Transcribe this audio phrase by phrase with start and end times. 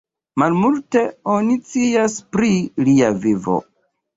[0.43, 1.03] Malmulte
[1.35, 2.51] oni scias pri
[2.89, 3.63] lia vivo.